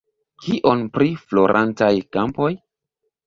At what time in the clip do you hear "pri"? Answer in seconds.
0.95-1.09